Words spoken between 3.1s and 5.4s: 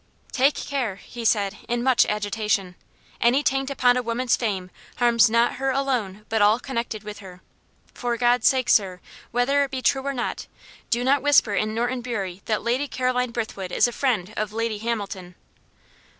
"Any taint upon a woman's fame harms